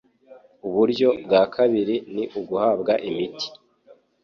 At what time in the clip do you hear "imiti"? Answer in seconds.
3.09-3.47